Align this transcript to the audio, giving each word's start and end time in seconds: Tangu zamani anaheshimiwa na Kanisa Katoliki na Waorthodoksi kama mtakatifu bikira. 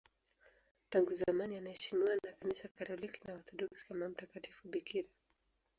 Tangu 0.89 1.13
zamani 1.15 1.55
anaheshimiwa 1.57 2.15
na 2.15 2.31
Kanisa 2.31 2.67
Katoliki 2.67 3.27
na 3.27 3.33
Waorthodoksi 3.33 3.87
kama 3.87 4.09
mtakatifu 4.09 4.67
bikira. 4.67 5.09